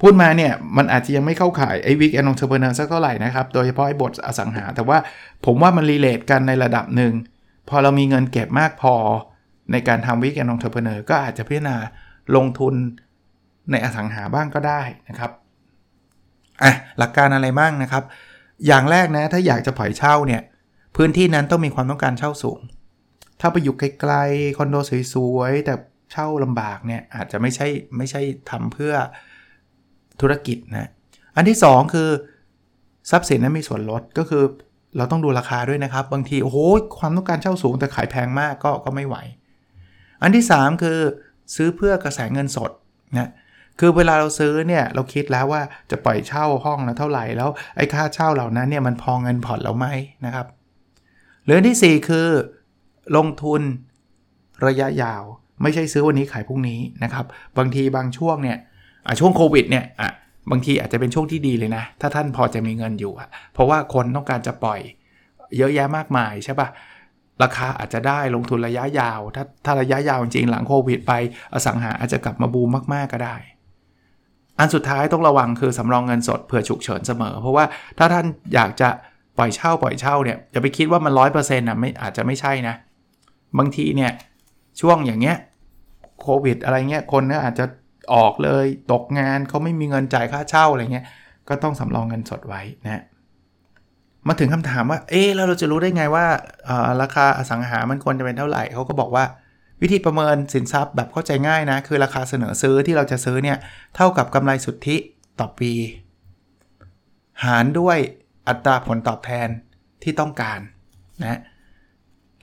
[0.00, 4.98] พูดมาเนี่ยมันอาจจะยังไม่เข้าข่ายไอ้ Weekend Entrepreneur สักเท่าไหร่นะครับ โดยเฉพาะไอ้บทอสังหา แต่ว่า
[5.46, 7.12] ผมว่ามันรีเลทกันในระดับหนึ่ง
[7.68, 8.94] พอเรามีเงินเก็บมากพอ
[9.72, 11.76] ในการทำวิกแอนนองเทอร์เบอร์ก็อาจจะพิจารณา
[12.36, 12.74] ลงทุน
[13.70, 15.30] ในอสังหาบ้างก็ได้นะครับ
[16.62, 18.04] อะหลักการอะไรบ้างนะครับ
[18.66, 20.42] อย่างแรกนะถ้าอยากจะปล่อยเช่าเนี่ย
[20.96, 22.60] พื้นที่นั้นต้องมีความต้องการเช่าสูง
[23.40, 24.76] ถ้าไปอยู่ไกลๆคอนโด
[25.14, 25.74] สวยๆแต่
[26.12, 28.94] เช่าลำบากเนี่ยอาจจะไม่ใช่ไม่ใช่ทำเพื่อ
[30.22, 30.88] ธุรกิจนะ
[31.36, 32.08] อันที่ 2 คือ
[33.10, 34.44] ทรัพย์สินนั้นมีส่วนลดก็คือ
[34.96, 36.58] เราต้องดูราคาด้วยนะครับ บางที โอ้โห
[36.98, 39.16] ความต้องการเช่าสูงแต่ขายแพงมากก็ก็ไม่ไหว
[40.22, 40.98] อันที่ 3 คือ
[41.54, 42.70] ซื้อเพื่อกระแสเงินสด
[43.18, 43.30] นะ
[43.78, 49.86] คือเวลาเราซื้อเนี่ยเราคิดแล้วว่าจะปล่อยเช่าห้องแล้วเท่าไหร่แล้วไอ้ค่าเช่าเหล่านั้นเนี่ยมันพอเงินผ่อนเราไหม
[50.24, 50.46] นะครับ
[51.44, 52.28] หรือที่ 4 คือ
[53.16, 53.62] ลงทุน
[54.66, 55.22] ระยะยาว
[55.62, 57.24] ไม่ใช่ซื้อวันนี้ขายพรุ่งนี้นะครับ
[57.58, 58.58] บางทีบางช่วงเนี่ย
[59.20, 60.10] ช่วงโควิดเนี่ยอะ
[60.50, 64.80] บางทีอาจจะเป็นช่วงที่ดีเลยนะ ถ้าท่านพอจะมีเงินอยู่อะเพราะว่าคนต้องการจะปล่อย
[65.56, 66.68] เยอะแยะมากมายใช่ปะ
[67.42, 71.12] ราคาอาจจะได้ลงทุนระยะยาว ถ้าถ้าระยะยาวจริงหลังโควิดไป
[71.52, 73.36] อสังหาอาจจะกลับมาบูมมาก ๆ ก็ได้
[74.58, 77.64] อันสุดท้ายต้องระวังคือสำรองเงินสดเผื่อฉุกเฉินเสมอ เพราะว่า
[77.98, 78.88] ถ้าท่านอยากจะ
[79.38, 82.74] ปล่อยเช่าปล่อยเช่าเนี่ยอย่าไปคิดว่ามันร้อยเปอร์เซ็นต์อะไม่อาจจะไม่ใช่นะ
[83.58, 84.12] บางทีเนี่ย
[84.80, 85.36] ช่วงอย่างเงี้ย
[86.20, 87.64] โควิดอะไรเงี้ยคนเนี่ยอาจจะ
[88.14, 91.06] ออกเลย ตกงานเขาไม่มีเงินจ่ายค่าเช่าอะไรเงี้ย
[91.48, 93.02] ก็ต้องสำรองเงินสดไว้นะ
[94.28, 96.26] มาถึงคำถามว่า เอ๊แล้วเราจะรู้ได้ไงว่า
[97.02, 99.24] ราคาอสังหามันควรจะเป็นเท่าไหร่เขาก็บอกว่า
[99.82, 103.58] วิธีประเมินสินทรัพย์แบบเข้าใจง่ายนะ คือราคาเสนอซื้อที่เราจะซื้อเนี่ย
[103.96, 104.96] เท่ากับกำไรสุทธิ
[105.40, 105.72] ต่อปี
[107.44, 107.98] หารด้วย
[108.48, 109.48] อัตราผลตอบแทน
[110.02, 110.60] ที่ต้องการ
[111.22, 111.40] นะ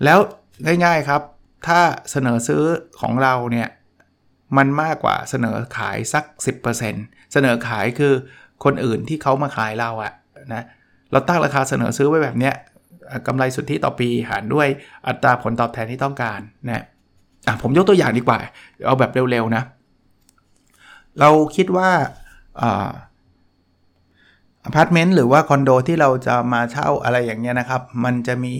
[0.03, 0.19] แล้ว
[0.85, 1.21] ง่ายๆครับ
[1.67, 1.79] ถ้า
[2.11, 2.63] เสนอซื้อ
[3.01, 3.67] ของเราเนี่ย
[4.57, 6.23] มันมากกว่าเสนอขายสัก
[6.77, 8.13] 10%เสนอขายคือ
[8.63, 10.13] คนอื่นที่เขามาขายเราอะ
[10.53, 10.63] นะ
[11.11, 12.55] เราตั้งราคาเสนอซื้อไว้แบบเนี้ย
[13.27, 14.67] กำไรสุทธิต่อปีหารด้วย
[15.07, 16.83] อัตราผลตอบแทนที่ต้องการนะ
[17.47, 18.39] อะผมยกตัวอย่างดีกว่า
[18.85, 19.63] เอาแบบเร็วๆนะ
[21.19, 21.89] เราคิดว่า
[22.61, 22.65] อ
[24.75, 28.53] พาร์ตเมนต์หรือว่าคอนโดที่เราจะมาเช่าอะไรอย่างเงี้ยนะครับ มันจะมี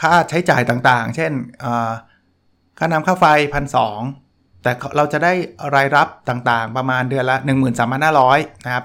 [0.00, 1.32] ค่าใช้จ่ายต่างๆ เช่น
[2.78, 3.76] ค่าน้ำค่าไฟพันส
[4.62, 5.32] แต่เราจะได้
[5.74, 7.36] รายรับต่างๆ ประมาณเดือนละ
[8.00, 8.84] 13,500 นะครับ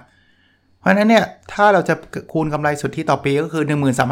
[0.79, 1.95] เพราะฉะนั้นเนี่ย ถ้าเราจะ
[2.33, 3.63] คูณกำไรสุทธิต่อปีก็คือ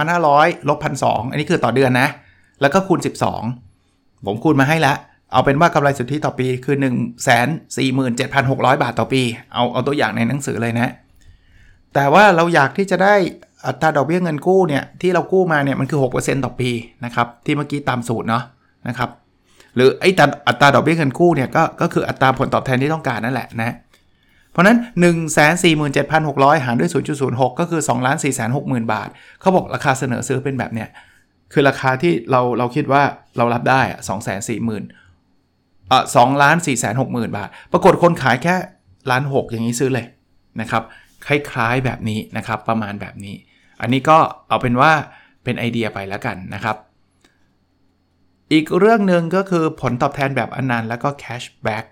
[0.10, 2.10] 13,500ลบพันสอันนี้คือต่อเดือนนะ
[2.62, 3.00] แล้วก็คูณ
[3.63, 4.98] 12 ผมคูณมาให้แล้ว
[5.32, 9.22] เอาเป็นว่ากำไรสุทธิต่อปีคือ 1 4 7 6 0 0 บาทต่อปี
[9.54, 10.92] เอาเอาตัวอย่างในหนังสือเลยนะ
[11.94, 13.16] แต่ว่าเราอยากที่จะได้
[13.68, 16.70] อัตราดอกเบี้ยเงินกู้เนี่ยที่เรากู้มาเนี่ยมันคือ 6%ต่อปี
[17.06, 18.44] นะครับที่เมื่อกี้ตามสูตรเนาะ
[18.88, 19.10] นะครับ
[19.78, 20.10] หรือไอ้
[20.48, 23.76] อัตราดอกเบี้ยเงินกู้เนี่ยก็ก็คืออัตราผลตอบแทนที่ต้องการนั่นแหละนะ
[24.52, 25.66] เพราะนั้น 1 4 7 6
[26.44, 29.10] 0 0 หารด้วย 0.06 ก็คือ 2 4 6 0 0 0 0 บาท
[29.40, 30.90] เขาบอกราคาเสนอซื้อเป็นแบบเนี้ย
[31.54, 33.04] คือราคาที่เราเราคิดว่า
[33.38, 38.56] เรารับได้อะ2 4 0 0 0 0อะ2ล้าน4 6 0 0 0 บาท ปรากฏคนขายแค่
[39.12, 40.06] ล้าน6อย่างนี้ซื้อเลย
[40.62, 40.84] นะครับ
[41.28, 43.36] คล้ายๆแบบนี้นะครับประมาณแบบนี้
[43.82, 44.92] อันนี้ก็เอาเป็นว่า
[45.44, 46.76] เป็นไอเดียไปแล้วกันนะครับ
[48.52, 51.86] อีกเรื่องหนึ่งก็คือผลตอบแทนแบบอนันต์แล้วก็ cashback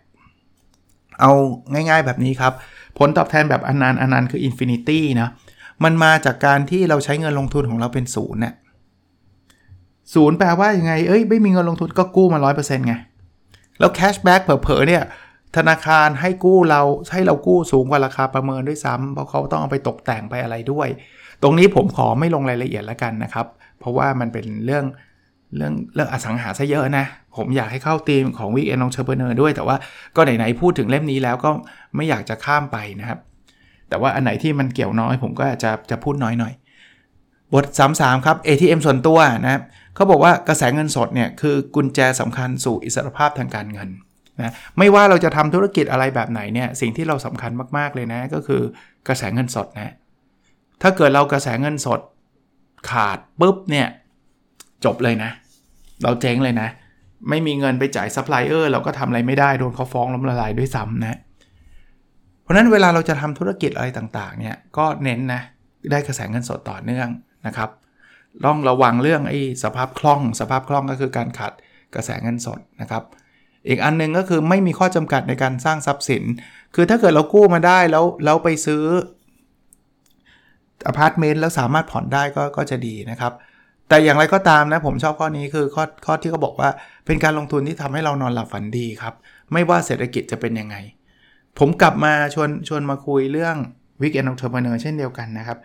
[1.20, 1.32] เอา
[1.74, 2.54] ง่ายๆแบบนี้ครับ
[3.00, 5.30] ผลตอบแทนแบบอนันต์อนันต์คือ infinity นะ
[5.84, 8.54] มันมาจากการที่เราใช้เงินลงทุนของเราเป็นศูนย์เนี่ย
[10.14, 12.96] ศูนย์แปลว่ายังไง เอ้ย ไม่มีเงินลงทุนก็กู้มา 100%ไง
[13.80, 15.04] แล้ว cashback เผลอๆเนี่ย
[15.58, 16.82] ธนาคารให้กู้เรา
[17.14, 20.88] ให้เรากู้สูงกว่าราคาประเมินด้วยซ้ำเพราะเขาต้องเอาไปตกแต่งไปอะไรด้วย
[21.42, 23.46] ตรงนี้ผมขอไม่ลงรายละเอียดแล้วกันนะครับ
[23.80, 24.86] เพราะว่ามันเป็นเรื่อง
[25.56, 29.76] เรื่องเรื่องอสังหาซะเยอะนะ ผมอยากให้เข้าธีมของ Weekend Entrepreneur ด้วย แต่ว่า
[30.16, 31.50] ก็ไหนๆพูดถึงเล่มนี้แล้วก็
[31.96, 33.20] ไม่อยากจะข้ามไปนะครับ
[33.90, 36.54] แต่ว่าอันไหนที่มันเกี่ยวน้อย ผมก็จะจะพูดน้อยหน่อย
[37.54, 37.66] บท
[37.96, 39.62] 33 ครับ ATM ส่วนตัวนะครับ
[39.96, 43.90] เขาบอกว่ากระแสเงินสดเนี่ยคือกุญแจสำคัญสู่อิสรภาพทางการเงิน
[44.40, 48.62] นะไม่ว่าเราจะทำธุรกิจอะไรแบบไหนเนี่ยสิ่งที่เราสำคัญมากๆเลยนะ ก็คือ
[49.08, 49.94] กระแสเงินสดนะ
[50.82, 52.00] ถ้าเกิดเรากระแสเงินสด
[52.90, 53.88] ขาดปุ๊บเนี่ย
[54.86, 55.32] จบเลยนะ
[56.04, 56.70] เราเจ๊งเลยนะ
[57.30, 61.20] ไม่มีเงินไปจ่ายซัพพลายเออร์เราก็ทำอะไรไม่ได้โดนเขาฟ้องล้มละลายด้วยซ้ำนะ
[62.42, 65.42] เพราะนั้นเวลาเราจะทำธุรกิจอะไรต่างๆเนี่ยก็เน้นนะ
[65.92, 67.10] ได้กระแสเงินสดต่อเนื่อง
[67.48, 67.70] นะครับ
[68.46, 71.54] ต้องระวังเรื่องไอ้สภาพคล่อง สภาพคล่องก็คือการขาด
[71.96, 73.04] กระแสเงินสดนะครับ
[73.68, 76.24] อีกอันนึงก็คือไม่มีข้อจำกัดในการสร้างทรัพย์สิน
[76.76, 78.84] คือถ้าเกิดเรากู้มาได้แล้วแล้วไปซื้อ
[80.88, 83.34] อพาร์ตเมนต์แล้วสามารถผ่อนได้ก็ก็จะดีนะครับ
[83.90, 86.70] แต่อย่างไรก็ตามนะผมชอบข้อนี้คือข้อข้อที่เขาบอกว่า
[87.06, 89.14] เป็นการลงทุนที่ทำให้เรานอนหลับฝันดีครับ
[89.54, 90.76] ไม่ว่าเศรษฐกิจจะเป็นยังไง
[91.60, 93.56] ผมกลับมาชวนชวนมาคุยเรื่อง
[94.02, 95.58] Weekend Entrepreneur เช่นเดียวกันนะครับ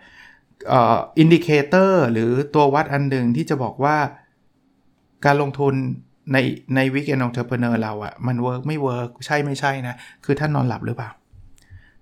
[1.19, 3.97] indicator หรือตัววัดอันหนึ่งที่จะบอกว่า
[5.25, 5.73] การลงทุน
[6.33, 6.37] ใน
[6.75, 11.09] ใน Weekend Entrepreneur เราอะมัน work ไม่ work ใช่ไม่ใช่นะ คือท่านนอนหลับหรือเปล่า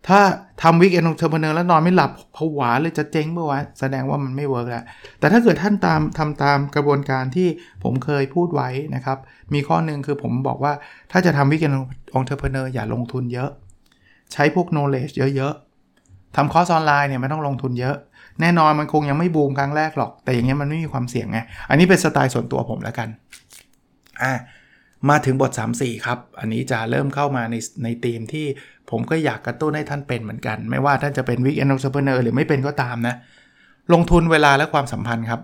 [0.08, 0.20] ถ้า
[0.62, 4.84] ทำ Weekend Entrepreneur แล้วนอนไม่หลับผวาเลยจะเจ๊งเมื่อวานแสดงว่ามันไม่ work แล้ว
[5.20, 7.48] แต่ถ้าเกิดท่านตามทำตามกระบวนการที่
[7.84, 9.18] ผมเคยพูดไว้นะครับ
[9.54, 10.74] มีข้อหนึ่งคือผมบอกว่า
[11.12, 11.76] ถ้าจะทำ Weekend
[12.20, 13.50] Entrepreneur อย่าลงทุนเยอะ
[14.34, 17.96] ใช้พวก knowledge เยอะๆทำคอร์สออนไลน์เนี่ยไม่ต้องลงทุนเยอะ
[18.42, 23.08] แน่นอนมันคงยังไม่บูมครั้งแรกหรอก แต่อย่างเงี้ยมันไม่มีความเสี่ยงไงอันนี้เป็นสไตล์ส่วนตัวผมแล้วกัน
[24.24, 24.34] อ่า
[25.10, 28.46] มาถึงบท 3-4 ครับ อันนี้จะเริ่มเข้ามาในในธีมที่
[28.90, 33.16] ผมก็อยากกระตุ้นให้ท่านเป็นเหมือนกัน ไม่ว่าท่านจะเป็น Weekend Entrepreneur หรือไม่เป็นก็ตามนะ
[33.94, 35.42] ลงทุนเวลาและความสัมพันธ์ครับ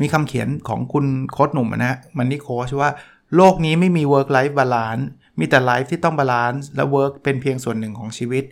[0.00, 2.90] มีคำเขียนของคุณโค้ชหนุ่มนะ Money Coach ว่า
[3.36, 5.04] โลกนี้ไม่มี work life balance
[5.38, 8.44] มีแต่ life ที่ต้อง balance และ work เป็นเพียงส่วนหนึ่งของชีวิต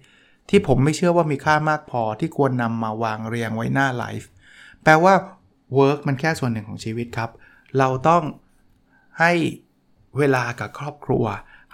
[0.48, 4.28] ที่ผมไม่เชื่อว่ามีค่ามากพอที่ควรนำมาวางเรียงไว้หน้า life
[4.82, 5.14] แปลว่า
[5.74, 7.30] work มันแค่ส่วนหนึ่งของชีวิตครับ
[7.78, 8.22] เราต้อง
[9.18, 9.32] ให้
[10.18, 11.24] เวลากับครอบครัว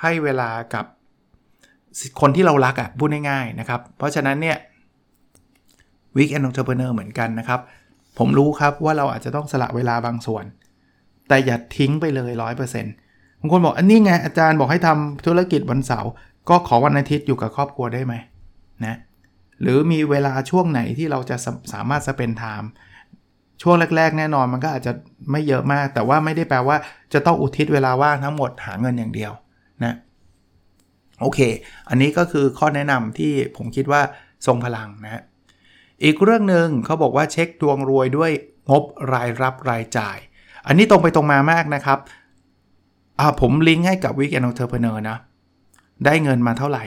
[0.02, 0.84] ให้เวลากับ
[2.20, 4.56] คนที่เรารักอะ่ะพูดง่ายๆนะครับ เพราะฉะนั้นเนี่ย
[6.16, 7.60] Weekend Entrepreneur เหมือนกันนะครับ
[8.18, 10.44] ผมรู้ครับว่าเราอาจจะต้องสละเวลาบางส่วน
[11.28, 16.10] แต่อย่าทิ้งไปเลย 100%บางคนบอกอันนี้ไงอาจารย์บอกให้ทำธุรกิจวันเสาร์
[16.48, 18.14] ก็ขอวันอาทิตย์อยู่กับครอบครัวได้ไหม
[18.84, 18.96] นะ
[19.62, 21.36] หรือมีเวลาช่วงไหนที่เราจะ
[21.72, 22.70] สามารถสเปนไทม์
[23.62, 24.92] ช่วงแรก ๆ แน่นอนมันก็อาจจะ
[25.30, 26.76] ไม่เยอะมาก แต่ว่าไม่ได้แปลว่า
[27.12, 29.32] จะต้องอุทิศเวลาว่างทั้งหมดหาเงินอย่างเดียว
[29.84, 29.94] นะ
[31.20, 31.40] โอเค
[31.88, 34.00] อันนี้ก็คือข้อแนะนำที่ผมคิดว่า
[34.46, 35.22] ทรงพลังนะ
[36.04, 38.30] อีกเรื่องหนึ่งเขาบอกว่าเช็คดวงรวยด้วย
[38.70, 40.18] งบรายรับรายจ่าย
[40.66, 41.98] อันนี้ตรงไปตรงมามากนะครับ
[43.20, 45.16] อ่าผมลิงก์ให้กับ Weekend Entrepreneur นะ
[46.04, 46.84] ได้เงินมาเท่าไหร่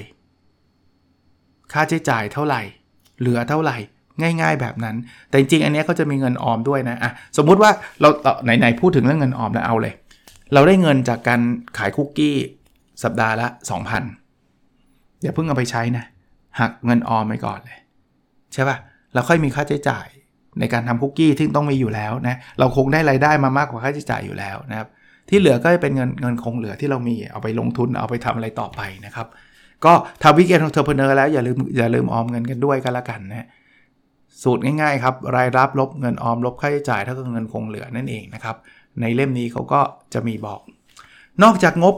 [1.72, 2.62] ค่าใช้จ่ายเท่าไหร่
[3.20, 3.78] เหลือเท่าไหร่
[4.22, 4.96] ง่าย ๆ แบบนั้น
[5.30, 8.10] แต่จริงๆอันนี้เขาจะมีเงินออมด้วยนะอะสมมุติว่าเรา
[8.44, 9.94] ไหนๆพูดถึงเรื่องเงินออมแล้วเอาเลย
[10.54, 11.42] เราได้เงินจากการ
[11.78, 12.38] ขายคุกกี้
[13.04, 13.48] สัปดาห์ละ
[14.34, 16.06] 2,000อย่าเพิ่งเอาไปใช้นะ
[16.60, 17.80] หักเงินออมไปก่อนเลย
[18.54, 18.78] ใช่ปะ่ะ
[19.14, 20.08] แล้วค่อยมีค่าใช้จ่าย
[20.60, 24.88] ในการทำคุกกี้ที่ต้องมีอยู่แล้วนะเราคงได้ไรายได้มามากกว่าค่าใช้จ่ายอยู่แล้วนะครับ
[25.30, 29.28] ที่เหลือก็จะเป็นเงินเงินคงเหลือที่เรามีเอาไปลงทุนเอาไปทำอะไรต่อไปนะครับ
[29.86, 33.48] ก็ทำวิกเกนของเทอร์เพเนอร์แล้วอย่าลืมอย่าลืมออมเงินกันด้วยกันละกันนะ
[34.44, 38.56] สูตรง่ายๆครับรายรับลบเงินออมลบค่าใช้จ่ายเท่ากับเงินคงเหลือนั่นเองนะครับ
[39.02, 39.82] ในเล่มนี้เขาก็
[40.14, 40.62] จะมีบอก
[41.44, 41.96] นอกจากงบ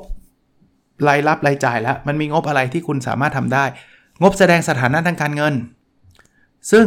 [1.08, 3.66] รายรับรายจ่ายแล้ว มันมีงบอะไรที่คุณสามารถทำได้
[4.22, 5.54] งบแสดงสถานะทางการเงิน
[6.72, 6.86] ซึ่ง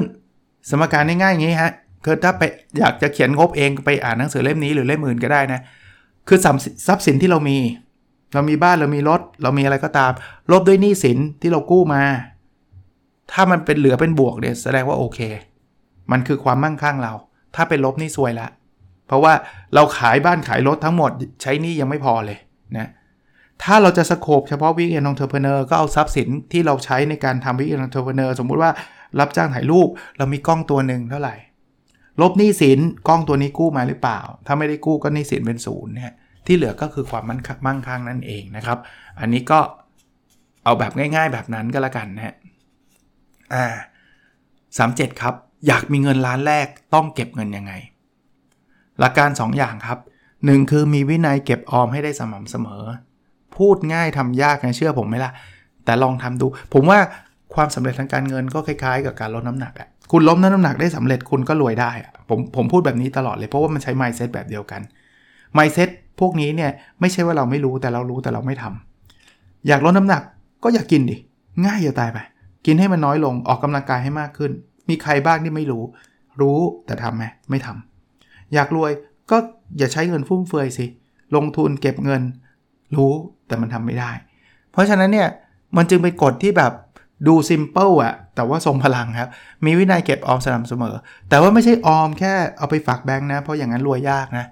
[0.70, 1.72] สมการง่ายๆอย่างนี้ฮะ
[2.04, 2.42] คือถ้าไป
[2.78, 5.60] อยากจะเขียนงบเองไปอ่านหนังสือเล่มนี้หรือเล่มอื่นก็ได้นะ
[6.28, 6.38] คือ
[6.86, 7.58] ทรัพย์สินที่เรามี
[8.34, 10.12] เรามีบ้านเรามีรถ เรามีอะไรก็ตาม
[10.52, 12.02] ลบด้วยหนี้สินที่เรากู้มา
[13.32, 15.18] ถ้ามันเป็นเหลือเป็นบวกเนี่ยแสดงว่าโอเค
[16.12, 17.12] มันคือความมั่งคั่งเรา
[17.54, 18.48] ถ้าเป็นลบนี่ซวยละ
[19.06, 19.32] เพราะว่า
[19.74, 21.10] เราขายบ้านขายรถทั้งหมด
[21.42, 22.38] ใช้หนี้ยังไม่พอเลย
[22.76, 22.88] นะ
[23.62, 28.70] ถ้าเราจะ scope เฉพาะ Weekend Entrepreneur ก็เอาทรัพย์สินที่เราใช้ในการทำ Weekend Entrepreneur สมมุติว่า
[29.20, 31.34] รับจ้างถ่ายรูปเรามีกล้องตัวหนึ่งเท่าไหร่
[32.20, 36.14] ลบหนี้สินกล้องตัวนี้กู้มาหรือเปล่า ถ้าไม่ได้กู้ก็หนี้สินเป็นศูนย์เนี่ย
[36.46, 38.78] ที่เหลือก็คือความมั่งคั่งนั่นเองนะครับ
[39.20, 39.60] อันนี้ก็
[40.64, 42.34] เอาแบบง่าย ๆ แบบนั้นก็แล้วกันนะฮะ
[43.52, 43.64] อ่า
[44.78, 45.34] สามเจ็ดครับ
[45.66, 47.72] อยากมีเงินล้านแรกต้องเก็บเงินยังไง
[49.00, 49.98] หลักการ 2 อย่างครับ
[50.34, 52.82] 1 คือมีวินัยเก็บออมให้ได้สม่ำเสมอ
[53.56, 55.32] พูดง่ายทำยากนะเชื่อผมไหมล่ะ
[55.84, 56.98] แต่ลองทำดู ผมว่า
[57.54, 64.80] ความสำเร็จทางการเงินก็คล้ายๆ กับการลดน้ำหนักอะคุณล้มน้ำหนักได้สำเร็จคุณก็รวยได้อะผมผมพูดแบบนี้ตลอดเลยเพราะว่ามันใช้ mindset แบบเดียวกัน
[65.56, 65.88] mindset
[66.20, 70.22] พวกนี้เนี่ยไม่ใช่ว่าเราไม่รู้แต่เรารู้แต่เราไม่ทำอยากลดน้ำหนัก
[70.64, 71.16] ก็อยากกินดิ
[71.64, 72.18] ง่ายจะตายไป
[72.66, 74.52] กินให้มันน้อยลงออกกำลังกายให้มากขึ้น
[74.88, 75.84] มีใครบ้างที่ไม่รู้
[76.40, 78.92] รู้แต่ทำไหมไม่ทำอยากรวย
[79.30, 79.36] ก็
[79.78, 80.86] อย่าใช้เงินฟุ่มเฟือยสิ
[81.36, 82.22] ลงทุนเก็บเงิน
[82.96, 83.12] รู้
[83.46, 84.10] แต่มันทำไม่ได้
[84.72, 85.28] เพราะฉะนั้นเนี่ย
[85.76, 86.72] มันจึงเป็นกฎที่แบบ
[87.28, 89.30] ดูซิมเปิลอะแต่ว่าทรงพลังครับ
[89.64, 90.94] มีวินัยเก็บออมสม่ำเสมอ
[91.28, 94.46] แต่ว่าไม่ใช่ออมแค่เอาไปฝากแบงค์นะ เพราะอย่างนั้นรวยยากนะ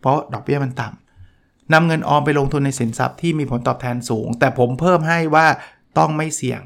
[0.00, 5.46] เพราะดอกเบี้ยมันต่ำนำเงินออมไปลงทุนในสินทรัพย์ที่มีผลตอบแทนสูง แต่ผมเพิ่มให้ว่า
[5.98, 6.60] ต้องไม่เสี่ยง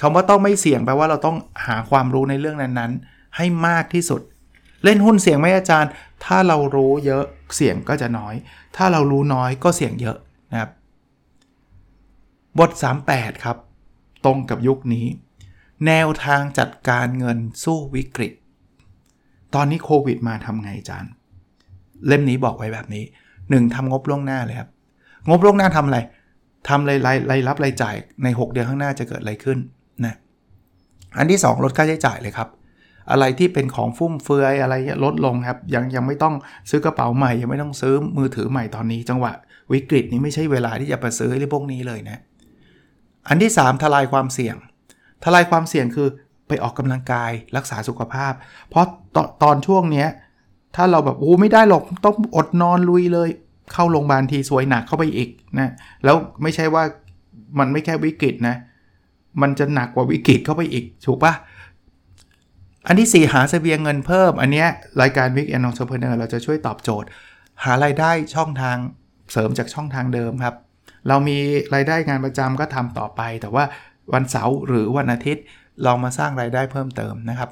[0.00, 4.20] คำว่าต้องไม่เสี่ยงแปลว่าเราต้องหาความรู้ในเรื่องนั้นๆ ให้มากที่สุด
[4.84, 5.90] เล่นหุ้นเสี่ยงไหมอาจารย์
[6.24, 7.24] ถ้าเรารู้เยอะ
[7.56, 8.34] เสี่ยงก็จะน้อย
[8.76, 10.16] ถ้าเรารู้น้อยก็เสี่ยงเยอะ
[10.50, 10.70] นะครับ
[12.58, 12.70] บท
[13.08, 13.56] 38 ครับ
[14.24, 15.06] ตรงกับยุคนี้
[15.86, 18.32] แนวทางจัดการเงินสู้วิกฤต
[19.54, 21.04] ตอนนี้โควิดมาทำไงอาจาน
[22.06, 23.04] เล่มนี้บอกไว้แบบนี้
[23.38, 23.74] 1.
[23.74, 24.68] ทำงบล่วงหน้าเลยครับ
[25.28, 25.98] งบล่วงหน้าทำอะไร
[26.68, 26.98] ทำราย
[27.30, 29.58] รายรับรายจ่ายใน 6 เดือนข้างหน้าจะเกิดอะไรขึ้น
[31.16, 32.48] อันที่ 2 ลดค่าใช้จ่ายเลยครับ
[33.10, 36.34] อะไรที่เป็นของฟุ่มเฟือยอะไรลดลงครับ ยังยังไม่ต้อง
[36.70, 39.32] ซื้อกระเป๋าใหม่ ยังไม่ต้องซื้อมือถือใหม่ตอนนี้ จังหวะ
[39.72, 42.18] วิกฤตนี้ไม่ใช่เวลาที่จะไปซื้อเรื่องพวกนี้เลยนะ
[43.28, 44.56] อันที่ 3 ทลายความเสี่ยง
[45.24, 46.08] ทลายความเสี่ยงคือ
[46.48, 48.32] ไปออกกำลังกายรักษาสุขภาพ
[48.70, 50.08] เพราะตตอนช่วงเนี้ย
[50.76, 53.28] ถ้าเราแบบโอ้ไม่ได้หรอกต้องอดนอนลุยเลย
[53.72, 55.70] เข้าโรงพยาบาลทีสวยหนักเข้าไปอีกนะ
[56.04, 56.82] แล้วไม่ใช่ว่า
[57.58, 58.56] มันไม่แค่วิกฤตนะ
[59.42, 61.34] มันจะหนักกว่าวิกฤตเข้าไปอีก ถูกปะ
[62.86, 64.68] อันที่ 4 หาเสบียงเงินเพิ่ม อันเนี้ย
[65.02, 67.08] รายการ Weekend Entrepreneur เราจะช่วยตอบโจทย์
[67.64, 68.76] หารายได้ช่องทาง
[69.32, 70.54] เสริมจากช่องทางเดิมครับ
[71.08, 71.38] เรามี
[71.74, 73.64] รายได้งานประจำก็ทำต่อไป แต่ว่า
[74.14, 75.44] วันเสาร์หรือวันอาทิตย์
[75.86, 77.50] ลองมาสร้างรายได้เพิ่มเติมนะครับ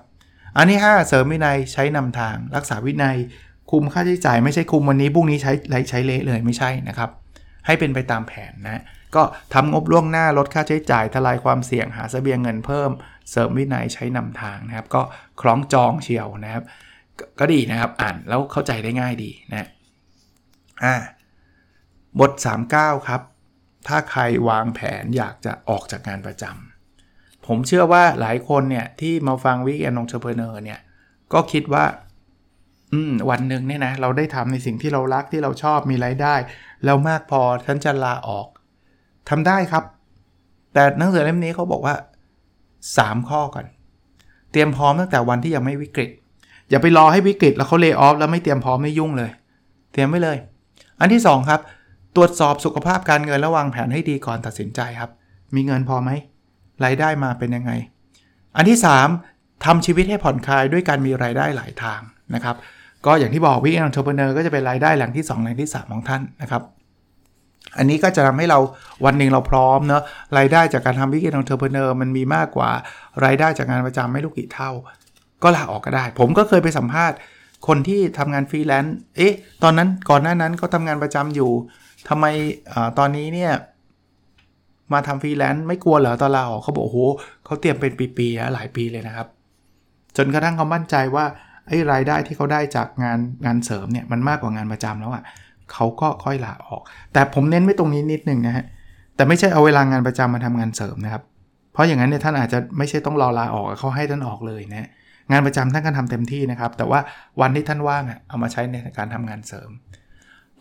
[0.56, 3.16] อันที่ 5 เสริมวินัยใช้นำทาง รักษาวินัย
[3.70, 5.52] คุมค่าใช้จ่ายไม่ใช่คุมวันนี้พรุ่งนี้ใช้
[5.90, 7.10] ใช้เละเลยไม่ใช่นะครับ
[7.66, 8.82] ให้เป็นไปตามแผนนะ
[9.16, 9.22] ก็
[9.54, 12.90] ทำงบล่วงหน้าลดค่าใช้จ่ายทลายความเสี่ยงหาสเสบียงเงินเพิ่ม
[13.30, 15.02] เสริมวินัยใช้นำทางนะครับ ก็
[15.40, 16.64] คล้องจองเชียวนะครับ
[17.38, 19.68] ก็ดีนะครับอ่านแล้วเข้าใจได้ง่ายดีนะ
[20.84, 20.94] อ่า
[22.20, 22.32] บท
[22.70, 23.20] 39 ครับ
[23.88, 30.80] ถ้าใครวางแผนอยากจะออกจากงานประจำผมเชื่อว่าหลายคนเนี่ยที่มาฟังวิกแอนนองเชอร์เพเนอร์เนี่ย
[31.32, 31.84] ก็คิดว่า
[32.92, 36.34] อืมวันหนึ่งเนี่ยนะเราได้ทำในสิ่งที่เรารักที่เราชอบมีไรายได้
[36.84, 38.46] แล้วมากพอฉันจะลาออก
[39.28, 39.84] ทำได้ครับ
[40.72, 41.94] แต่หนังสือเล่มนี้เขาบอกว่า
[42.66, 43.66] 3 ข้อก่อน
[44.52, 46.10] เตรียมพร้อมตั้งแต่วันที่ยังไม่วิกฤต
[46.70, 49.30] อย่าไปรอให้วิกฤตแล้วเขาเลิกออฟแล้วไม่เตรียมพร้อมไม่ยุ่งเลย
[49.92, 50.36] เตรียมไว้เลย
[51.00, 51.60] อันที่ 2 ครับ
[52.16, 55.10] ตรวจสอบสุขภาพการเงินและวางแผนให้ดีก่อนตัดสินใจครับ
[55.54, 56.10] มีเงินพอไหม
[56.84, 57.72] รายได้มาเป็นยังไง
[58.56, 58.78] อันที่
[59.20, 62.00] 3ทำชีวิตให้ผ่อนคลายด้วยการมีรายได้หลายทาง
[62.34, 62.56] นะครับ
[63.06, 66.62] ก็อย่างที่บอก Weekend Entrepreneur ก็จะเป็นรายได้หลังที่2หลังที่ 3 ของท่านนะครับ
[67.78, 68.58] อันนี้ก็จะทำให้เรา
[69.04, 70.02] วันหนึ่งเราพร้อมเนาะ
[70.38, 72.70] รายได้จากการทำ Weekend Entrepreneur มันมีมากกว่า
[73.24, 74.70] รายได้จากงานประจำไม่รู้กี่เท่า
[75.42, 77.16] ก็ลาออกก็ได้ ผมก็เคยไปสัมภาษณ์
[77.66, 81.50] คนที่ทำงานฟรีแลนซ์เอ๊ะตอนนั้นก่อนหน้านั้นก็ทำงานประจำอยู่
[82.08, 83.52] ทำไมตอนนี้เนี่ย
[84.92, 86.98] มาทำฟรีแลนซ์ไม่กลัวเหรอตอนลาออกเขาบอกโอ้โห
[87.44, 89.26] เขาเตรียมเป็นปีๆหลายปีเลยนะครับ
[90.16, 91.24] จนกระทั่งเขามั่นใจว่า
[91.68, 95.24] ไอ้รายได้ที่เขาได้จากงานงานเสริมเนี่ยมันมากกว่างานประจำแล้วอะ
[95.72, 98.64] เขาก็ค่อยลาออก แต่ผมเน้นไว้ตรงนี้นิดนึงนะฮะ
[99.16, 101.22] แต่ไม่ใช่เอาเวลางานประจำมาทำงานเสริมนะครับ
[101.72, 104.88] เพราะอย่างนั้นเนี่ยท่านอาจจะไม่ใช่ต้องรอลาออกเขาให้ท่านออกเลยนะ
[105.30, 107.00] งานประจำท่านก็ทำเต็มที่นะครับ แต่ว่า
[107.40, 109.70] วันที่ท่านว่างเอามาใช้ในการทำงานเสริม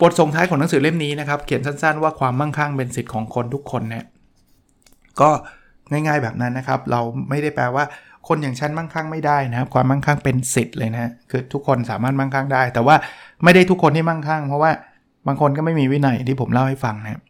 [0.00, 4.04] บทส่งท้ายของหนังสือเล่มนี้นะครับ เขียนสั้นๆว่าความมั่งคั่งเป็นสิทธิ์ของคนทุกคนเนี่ย
[5.20, 5.30] ก็
[5.90, 7.84] ง่ายๆแบบนั้นนะครับ เราไม่ได้แปลว่า
[8.28, 12.96] คนอย่างฉันมั่งคั่งไม่ได้นะครับ ความมั่งคั่งเป็นสิทธิ์เลยนะคือทุกคนสามารถมั่งคั่งได้ แต่ว่า
[13.44, 14.70] ไม่ได้ทุกคนที่มั่งคั่งเพราะว่า
[15.26, 17.20] บางคนก็ไม่มีวินัยที่ผมเล่าให้ฟังนะ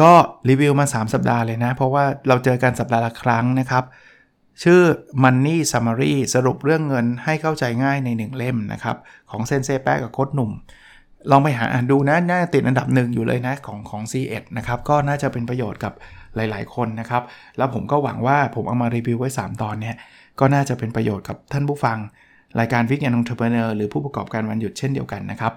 [0.00, 0.12] ก็
[0.48, 3.84] รีวิวมา 3 สัปดาห์เลยนะ เพราะว่าเราเจอกันสัปดาห์ละครั้งนะครับ
[4.62, 4.80] ชื่อ
[5.22, 8.96] Money Summary สรุปเรื่องเงินให้เข้าใจง่ายใน 1 เล่มนะครับ
[9.30, 10.50] ของเซนเซแปะกับโค้ชหนุ่ม
[11.30, 15.92] ลองไปหาอ่านดูนะน่าติดอันดับหนึ่งอยู่เลยนะของของ C1 นะครับ ก็น่าจะเป็นประโยชน์กับ
[16.36, 17.22] หลาย ๆ คนนะครับ
[17.56, 19.96] แล้วผมก็หวังว่าผมเอามารีวิวไว้ 3 ตอนเนี่ย
[20.40, 21.98] ก็น่าจะเป็นประโยชน์กับท่านผู้ฟัง
[22.60, 25.52] รายการ Weekend Entrepreneur หรือผู้ประกอบการวันหยุดเช่นเดียวกันนะครับ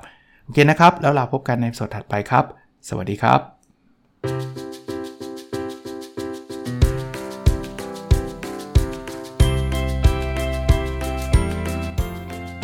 [0.50, 2.46] โอเคนะครับ แล้วเราพบกันใน episode ถัดไปครับ
[2.88, 3.40] สวัสดีครับ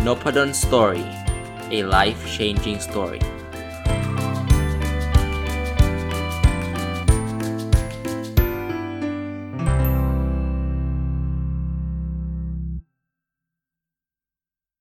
[0.05, 1.05] n o p a d o n Story
[1.77, 3.21] a life changing story